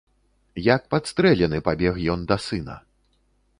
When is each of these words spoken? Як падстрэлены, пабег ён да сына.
Як 0.75 0.87
падстрэлены, 0.93 1.61
пабег 1.69 2.01
ён 2.13 2.25
да 2.31 2.37
сына. 2.49 2.81